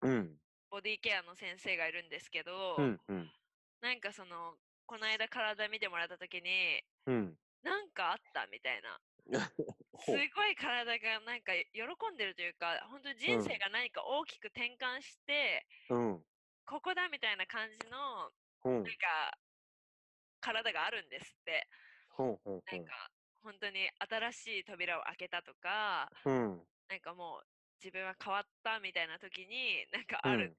[0.02, 0.40] うん。
[0.70, 3.32] ボディケアの先生がいるんですけど、うんうん。
[3.80, 7.38] なんかその、この間体見てもらった時に、うん。
[7.62, 9.00] なんかあったみたいな。
[9.98, 10.26] す。
[10.34, 16.26] ごい体がなんか喜んでるというか、本当に人生が何か大きく転換して、うん。
[16.66, 18.30] ここだみたいな感じの、
[18.64, 18.72] うん。
[18.84, 19.38] なんか、
[20.40, 21.68] 体があるんですって。
[22.08, 23.10] ほうほうほなんか、
[23.42, 26.30] 本当に新しい扉を開けたとか、う。
[26.30, 26.66] うん。
[26.88, 27.48] なんかもう
[27.84, 30.56] 自分は変わったみたいな時に、なんかうんある。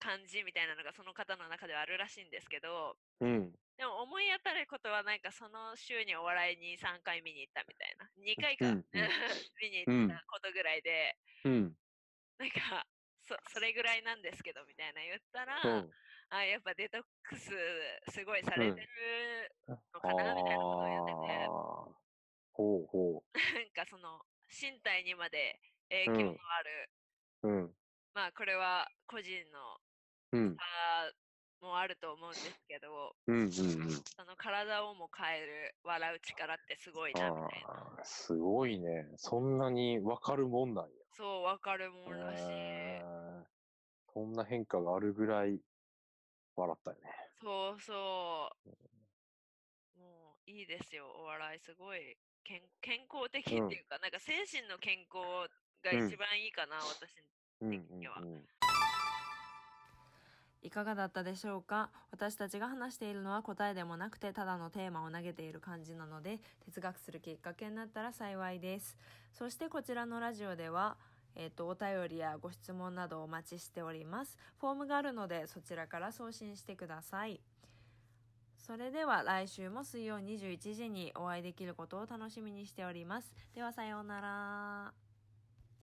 [0.00, 3.58] 感じみたいなのがその方の中ではあるらしいんですけど、うん。
[3.76, 8.08] でも思い当たることはなんかその週にお笑いに3回見に行ったみたいな。
[8.24, 8.84] 2回か、うんうん
[9.60, 11.76] 見に行ったことぐらいで、うん。
[12.38, 12.86] なんか、
[13.22, 15.90] そそれぐらいなんですけどみたいな言ったら、うん。
[16.30, 17.52] あやっぱデトックス
[18.08, 21.46] すごいされてるのかなみたいなことを言ってて、
[22.52, 25.60] ほうほなんかその身体にまで
[25.90, 26.90] 影響のある。
[28.14, 29.80] まあこれは個人の
[30.32, 30.56] うん。
[30.56, 31.12] 差
[31.60, 33.50] もあると思うんですけど、うんうんうん。
[33.50, 37.36] その体をも変える笑う力ってすごいなみ
[37.98, 39.06] たすごいね。
[39.16, 40.90] そんなにわかるもんなんや。
[41.16, 42.44] そう、わかるもんらしい。
[42.48, 43.44] へー
[44.12, 45.60] そんな変化があるぐらい
[46.56, 47.02] 笑ったよね。
[47.40, 50.00] そうそう。
[50.00, 51.60] もういいですよ、お笑い。
[51.60, 55.48] すごい健健康的っていうか、なんか精神の健康
[55.84, 57.20] がうん一番いいかな、私。
[57.60, 58.44] うんうん的にはうん。
[60.66, 61.90] いかがだったでしょうか？
[62.10, 68.96] 私たちが話しているのは答えでもなくてただのテーマを投げている感じなので哲学するきっかけになったら幸いです
[69.32, 70.96] そしてこちらのラジオでは
[71.38, 74.38] えっ、と、お便りやご質問などお待ちしております。
[74.58, 77.40] フォームがあるので、そちらから送信してください。
[78.56, 83.32] それでは来週も水曜21時にお会いできることを楽しみにしております。
[83.54, 85.05] ではさようなら。